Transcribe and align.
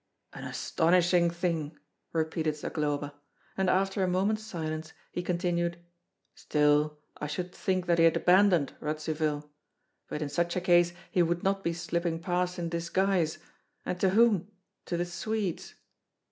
"An 0.33 0.45
astonishing 0.45 1.29
thing!" 1.29 1.77
repeated 2.11 2.55
Zagloba; 2.55 3.13
and 3.55 3.69
after 3.69 4.01
a 4.03 4.07
moment's 4.07 4.41
silence 4.41 4.93
he 5.11 5.21
continued: 5.21 5.77
"Still 6.33 6.97
I 7.17 7.27
should 7.27 7.53
think 7.53 7.85
that 7.85 7.99
he 7.99 8.05
had 8.05 8.17
abandoned 8.17 8.73
Radzivill. 8.79 9.47
But 10.07 10.23
in 10.23 10.29
such 10.29 10.55
a 10.55 10.59
case 10.59 10.93
he 11.11 11.21
would 11.21 11.43
not 11.43 11.63
be 11.63 11.73
slipping 11.73 12.19
past 12.19 12.57
in 12.57 12.67
disguise, 12.67 13.37
and 13.85 13.99
to 13.99 14.09
whom, 14.09 14.51
to 14.87 14.97
the 14.97 15.05
Swedes." 15.05 15.75